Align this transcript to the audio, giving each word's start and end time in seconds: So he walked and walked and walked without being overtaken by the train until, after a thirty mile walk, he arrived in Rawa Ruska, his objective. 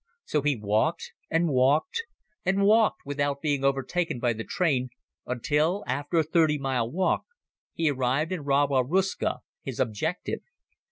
So 0.25 0.41
he 0.41 0.55
walked 0.55 1.11
and 1.29 1.47
walked 1.47 2.05
and 2.43 2.63
walked 2.63 3.01
without 3.05 3.39
being 3.39 3.63
overtaken 3.63 4.19
by 4.19 4.33
the 4.33 4.43
train 4.43 4.89
until, 5.27 5.83
after 5.85 6.17
a 6.17 6.23
thirty 6.23 6.57
mile 6.57 6.89
walk, 6.89 7.25
he 7.75 7.91
arrived 7.91 8.31
in 8.31 8.43
Rawa 8.43 8.83
Ruska, 8.83 9.41
his 9.61 9.79
objective. 9.79 10.39